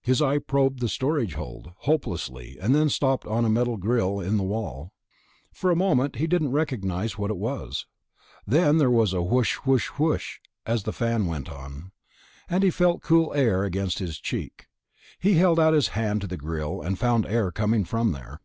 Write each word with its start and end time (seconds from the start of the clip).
His 0.00 0.22
eye 0.22 0.38
probed 0.38 0.80
the 0.80 0.88
storage 0.88 1.34
hold, 1.34 1.72
hopelessly, 1.80 2.56
and 2.58 2.74
then 2.74 2.88
stopped 2.88 3.26
on 3.26 3.44
a 3.44 3.50
metal 3.50 3.76
grill 3.76 4.18
in 4.18 4.38
the 4.38 4.42
wall. 4.42 4.94
For 5.52 5.70
a 5.70 5.76
moment, 5.76 6.16
he 6.16 6.26
didn't 6.26 6.52
recognize 6.52 7.18
what 7.18 7.30
it 7.30 7.36
was. 7.36 7.84
Then 8.46 8.78
there 8.78 8.90
was 8.90 9.12
a 9.12 9.20
whoosh 9.20 9.56
whoosh 9.66 9.88
whoosh 9.98 10.38
as 10.64 10.86
a 10.88 10.92
fan 10.92 11.26
went 11.26 11.50
on, 11.50 11.92
and 12.48 12.62
he 12.62 12.70
felt 12.70 13.02
cool 13.02 13.34
air 13.34 13.62
against 13.64 13.98
his 13.98 14.18
cheek. 14.18 14.68
He 15.18 15.34
held 15.34 15.60
out 15.60 15.74
his 15.74 15.88
hand 15.88 16.22
to 16.22 16.26
the 16.26 16.38
grill, 16.38 16.80
found 16.96 17.24
the 17.24 17.30
air 17.30 17.50
coming 17.50 17.84
from 17.84 18.12
there. 18.12 18.40